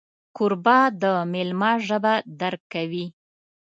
کوربه 0.35 0.79
د 1.01 1.03
میلمه 1.31 1.71
ژبه 1.87 2.13
درک 2.39 2.61
کوي. 2.73 3.05